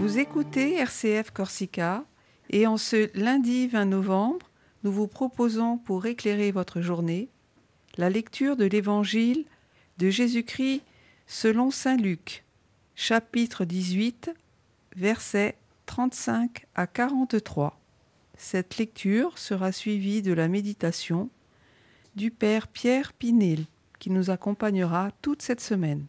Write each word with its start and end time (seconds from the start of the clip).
Vous 0.00 0.18
écoutez 0.18 0.76
RCF 0.76 1.30
Corsica 1.30 2.06
et 2.48 2.66
en 2.66 2.78
ce 2.78 3.10
lundi 3.14 3.68
20 3.68 3.84
novembre, 3.84 4.50
nous 4.82 4.90
vous 4.90 5.06
proposons 5.06 5.76
pour 5.76 6.06
éclairer 6.06 6.52
votre 6.52 6.80
journée 6.80 7.28
la 7.98 8.08
lecture 8.08 8.56
de 8.56 8.64
l'Évangile 8.64 9.44
de 9.98 10.08
Jésus-Christ 10.08 10.80
selon 11.26 11.70
Saint 11.70 11.98
Luc, 11.98 12.44
chapitre 12.94 13.66
18, 13.66 14.30
versets 14.96 15.58
35 15.84 16.64
à 16.74 16.86
43. 16.86 17.78
Cette 18.38 18.78
lecture 18.78 19.36
sera 19.36 19.70
suivie 19.70 20.22
de 20.22 20.32
la 20.32 20.48
méditation 20.48 21.28
du 22.16 22.30
Père 22.30 22.68
Pierre 22.68 23.12
Pinel 23.12 23.66
qui 23.98 24.08
nous 24.08 24.30
accompagnera 24.30 25.10
toute 25.20 25.42
cette 25.42 25.60
semaine. 25.60 26.06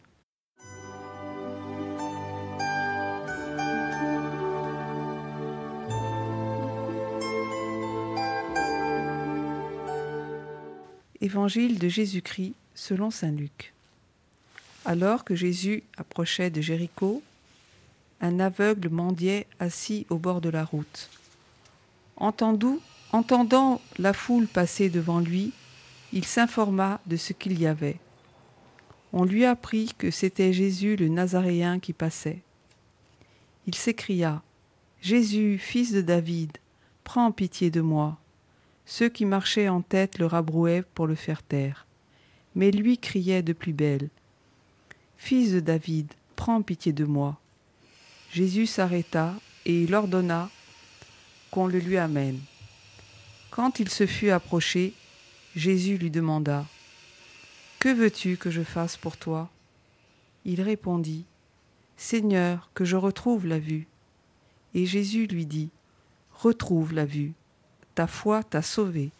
Évangile 11.22 11.78
de 11.78 11.88
Jésus-Christ 11.88 12.54
selon 12.74 13.12
Saint 13.12 13.30
Luc. 13.30 13.72
Alors 14.84 15.22
que 15.22 15.36
Jésus 15.36 15.84
approchait 15.96 16.50
de 16.50 16.60
Jéricho, 16.60 17.22
un 18.20 18.40
aveugle 18.40 18.88
mendiait 18.88 19.46
assis 19.60 20.04
au 20.10 20.16
bord 20.16 20.40
de 20.40 20.48
la 20.48 20.64
route. 20.64 21.10
entendant 22.16 23.80
la 23.98 24.12
foule 24.12 24.48
passer 24.48 24.90
devant 24.90 25.20
lui, 25.20 25.52
il 26.12 26.24
s'informa 26.24 27.00
de 27.06 27.16
ce 27.16 27.32
qu'il 27.32 27.56
y 27.56 27.68
avait. 27.68 28.00
On 29.12 29.24
lui 29.24 29.44
apprit 29.44 29.92
que 29.96 30.10
c'était 30.10 30.52
Jésus 30.52 30.96
le 30.96 31.06
Nazaréen 31.06 31.78
qui 31.78 31.92
passait. 31.92 32.40
Il 33.68 33.76
s'écria 33.76 34.42
Jésus, 35.00 35.58
fils 35.58 35.92
de 35.92 36.00
David, 36.00 36.58
prends 37.04 37.30
pitié 37.30 37.70
de 37.70 37.80
moi. 37.80 38.18
Ceux 38.94 39.08
qui 39.08 39.24
marchaient 39.24 39.70
en 39.70 39.80
tête 39.80 40.18
le 40.18 40.26
rabrouaient 40.26 40.82
pour 40.82 41.06
le 41.06 41.14
faire 41.14 41.42
taire. 41.42 41.86
Mais 42.54 42.70
lui 42.70 42.98
criait 42.98 43.42
de 43.42 43.54
plus 43.54 43.72
belle. 43.72 44.10
Fils 45.16 45.52
de 45.52 45.60
David, 45.60 46.12
prends 46.36 46.60
pitié 46.60 46.92
de 46.92 47.06
moi. 47.06 47.40
Jésus 48.30 48.66
s'arrêta 48.66 49.32
et 49.64 49.84
il 49.84 49.94
ordonna 49.94 50.50
qu'on 51.50 51.68
le 51.68 51.78
lui 51.78 51.96
amène. 51.96 52.38
Quand 53.50 53.80
il 53.80 53.88
se 53.88 54.06
fut 54.06 54.28
approché, 54.28 54.92
Jésus 55.56 55.96
lui 55.96 56.10
demanda 56.10 56.66
Que 57.78 57.88
veux-tu 57.88 58.36
que 58.36 58.50
je 58.50 58.62
fasse 58.62 58.98
pour 58.98 59.16
toi? 59.16 59.48
Il 60.44 60.60
répondit 60.60 61.24
Seigneur, 61.96 62.68
que 62.74 62.84
je 62.84 62.96
retrouve 62.96 63.46
la 63.46 63.58
vue. 63.58 63.86
Et 64.74 64.84
Jésus 64.84 65.26
lui 65.28 65.46
dit 65.46 65.70
Retrouve 66.34 66.92
la 66.92 67.06
vue 67.06 67.32
ta 67.94 68.06
foi 68.06 68.42
t'a 68.42 68.62
sauvé. 68.62 69.10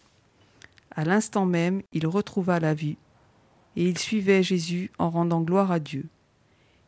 À 0.94 1.04
l'instant 1.04 1.46
même, 1.46 1.82
il 1.92 2.06
retrouva 2.06 2.60
la 2.60 2.74
vue, 2.74 2.96
et 3.76 3.88
il 3.88 3.98
suivait 3.98 4.42
Jésus 4.42 4.90
en 4.98 5.10
rendant 5.10 5.40
gloire 5.40 5.72
à 5.72 5.78
Dieu. 5.78 6.06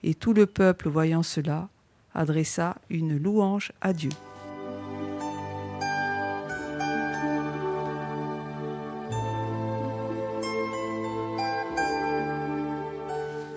Et 0.02 0.14
tout 0.14 0.34
le 0.34 0.46
peuple, 0.46 0.88
voyant 0.88 1.22
cela, 1.22 1.68
adressa 2.14 2.77
une 2.90 3.16
louange 3.16 3.72
à 3.80 3.92
Dieu. 3.92 4.10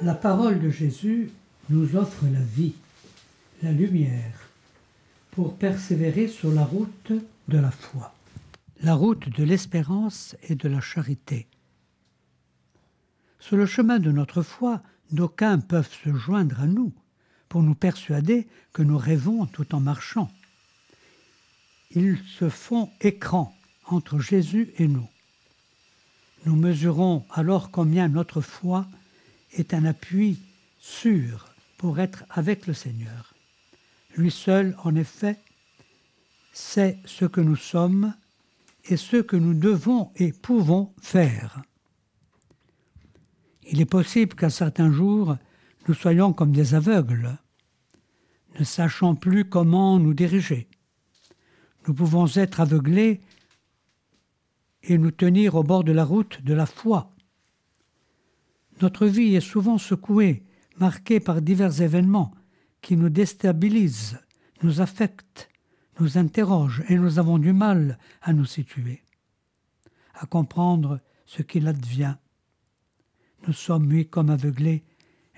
La 0.02 0.14
parole 0.14 0.62
de 0.62 0.70
Jésus 0.70 1.32
nous 1.70 1.98
offre 1.98 2.24
la 2.32 2.40
vie, 2.40 2.76
la 3.62 3.72
lumière, 3.72 4.50
pour 5.32 5.56
persévérer 5.56 6.28
sur 6.28 6.52
la 6.52 6.64
route 6.64 7.12
de 7.50 7.58
la 7.58 7.72
foi 7.72 8.14
la 8.88 8.96
route 8.96 9.28
de 9.28 9.44
l'espérance 9.44 10.38
et 10.44 10.56
de 10.56 10.70
la 10.70 10.80
charité. 10.80 11.50
Sur 13.38 13.58
le 13.58 13.66
chemin 13.66 14.00
de 14.00 14.14
notre 14.14 14.42
foi, 14.42 14.82
d'aucuns 15.12 15.60
peuvent 15.60 15.92
se 15.92 16.14
joindre 16.14 16.62
à 16.62 16.68
nous 16.68 16.94
pour 17.50 17.64
nous 17.64 17.76
persuader 17.76 18.48
que 18.72 18.84
nous 18.84 18.98
rêvons 18.98 19.46
tout 19.46 19.76
en 19.76 19.82
marchant. 19.82 20.32
Ils 21.92 22.18
se 22.40 22.48
font 22.48 22.90
écran 23.02 23.54
entre 23.88 24.20
Jésus 24.20 24.72
et 24.78 24.88
nous. 24.88 25.10
Nous 26.46 26.56
mesurons 26.56 27.26
alors 27.32 27.72
combien 27.72 28.08
notre 28.08 28.40
foi 28.40 28.88
est 29.52 29.74
un 29.74 29.84
appui 29.84 30.40
sûr 30.80 31.50
pour 31.78 32.00
être 32.00 32.24
avec 32.30 32.68
le 32.68 32.74
Seigneur. 32.74 33.34
Lui 34.16 34.32
seul, 34.32 34.78
en 34.82 34.96
effet, 34.96 35.38
sait 36.54 36.98
ce 37.04 37.26
que 37.26 37.42
nous 37.42 37.58
sommes 37.58 38.14
et 38.90 38.98
ce 38.98 39.18
que 39.18 39.36
nous 39.36 39.54
devons 39.54 40.12
et 40.16 40.32
pouvons 40.32 40.94
faire. 41.02 41.62
Il 43.70 43.82
est 43.82 43.86
possible 43.86 44.36
qu'à 44.36 44.50
certains 44.50 44.92
jours, 44.92 45.38
nous 45.88 45.94
soyons 45.94 46.34
comme 46.34 46.52
des 46.52 46.74
aveugles, 46.74 47.38
ne 48.60 48.64
sachant 48.64 49.16
plus 49.16 49.46
comment 49.46 50.00
nous 50.00 50.14
diriger. 50.14 50.68
Nous 51.88 51.94
pouvons 51.94 52.28
être 52.36 52.60
aveuglés 52.60 53.22
et 54.84 54.98
nous 54.98 55.12
tenir 55.12 55.56
au 55.56 55.64
bord 55.64 55.84
de 55.84 55.92
la 55.92 56.06
route 56.06 56.42
de 56.44 56.54
la 56.54 56.66
foi. 56.66 57.12
Notre 58.82 59.08
vie 59.08 59.36
est 59.36 59.42
souvent 59.42 59.78
secouée, 59.78 60.44
marquée 60.78 61.20
par 61.20 61.42
divers 61.42 61.82
événements 61.82 62.34
qui 62.82 62.96
nous 62.96 63.10
déstabilisent, 63.10 64.20
nous 64.64 64.82
affectent, 64.82 65.50
nous 66.00 66.18
interroge 66.18 66.84
et 66.90 66.96
nous 66.96 67.20
avons 67.20 67.38
du 67.38 67.54
mal 67.54 67.98
à 68.22 68.34
nous 68.34 68.46
situer, 68.46 69.04
à 70.14 70.26
comprendre 70.26 71.00
ce 71.26 71.42
qu'il 71.42 71.68
advient. 71.68 72.16
Nous 73.46 73.54
sommes, 73.54 73.88
oui, 73.88 74.08
comme 74.08 74.30
aveuglés 74.30 74.84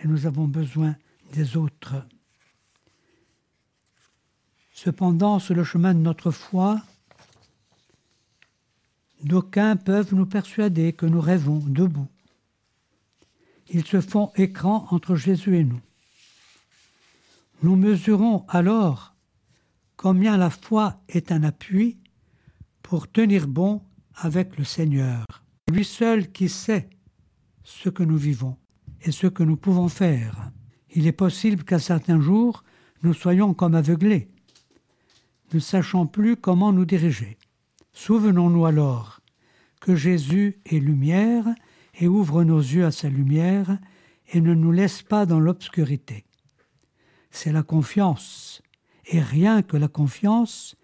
et 0.01 0.07
nous 0.07 0.25
avons 0.25 0.47
besoin 0.47 0.95
des 1.33 1.57
autres. 1.57 1.95
Cependant, 4.71 5.39
sur 5.39 5.55
le 5.55 5.63
chemin 5.63 5.93
de 5.93 5.99
notre 5.99 6.31
foi, 6.31 6.81
d'aucuns 9.23 9.75
peuvent 9.75 10.15
nous 10.15 10.25
persuader 10.25 10.93
que 10.93 11.05
nous 11.05 11.19
rêvons 11.19 11.59
debout. 11.59 12.07
Ils 13.69 13.85
se 13.85 14.01
font 14.01 14.31
écran 14.35 14.87
entre 14.91 15.15
Jésus 15.15 15.57
et 15.57 15.63
nous. 15.63 15.81
Nous 17.61 17.75
mesurons 17.75 18.45
alors 18.47 19.13
combien 19.99 20.37
la 20.37 20.49
foi 20.49 21.01
est 21.09 21.29
un 21.33 21.43
appui 21.43 21.97
pour 22.81 23.11
tenir 23.11 23.49
bon 23.49 23.81
avec 24.15 24.57
le 24.57 24.63
Seigneur. 24.63 25.25
Lui 25.69 25.83
seul 25.83 26.31
qui 26.31 26.47
sait 26.47 26.89
ce 27.65 27.89
que 27.89 28.03
nous 28.03 28.15
vivons 28.15 28.55
et 29.01 29.11
ce 29.11 29.27
que 29.27 29.43
nous 29.43 29.57
pouvons 29.57 29.89
faire. 29.89 30.51
Il 30.95 31.05
est 31.05 31.11
possible 31.11 31.65
qu'à 31.65 31.79
certains 31.79 32.21
jours, 32.21 32.63
nous 33.03 33.13
soyons 33.13 33.53
comme 33.53 33.75
aveuglés, 33.75 34.29
ne 35.53 35.59
sachant 35.59 36.05
plus 36.05 36.37
comment 36.37 36.71
nous 36.71 36.85
diriger. 36.85 37.37
Souvenons-nous 37.91 38.65
alors 38.65 39.19
que 39.81 39.97
Jésus 39.97 40.61
est 40.65 40.79
lumière 40.79 41.45
et 41.99 42.07
ouvre 42.07 42.45
nos 42.45 42.59
yeux 42.59 42.85
à 42.85 42.91
sa 42.91 43.09
lumière 43.09 43.77
et 44.31 44.39
ne 44.39 44.53
nous 44.53 44.71
laisse 44.71 45.01
pas 45.01 45.25
dans 45.25 45.41
l'obscurité. 45.41 46.23
C'est 47.31 47.51
la 47.51 47.63
confiance 47.63 48.61
et 49.09 49.21
rien 49.21 49.61
que 49.61 49.77
la 49.77 49.87
confiance 49.87 50.75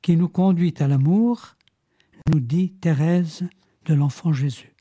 qui 0.00 0.16
nous 0.16 0.28
conduit 0.28 0.74
à 0.78 0.88
l'amour, 0.88 1.56
nous 2.32 2.40
dit 2.40 2.72
Thérèse 2.72 3.44
de 3.84 3.94
l'Enfant 3.94 4.32
Jésus. 4.32 4.71